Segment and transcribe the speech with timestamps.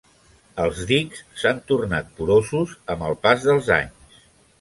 [0.61, 4.19] Els dics s'han tornat porosos amb el pas dels anys.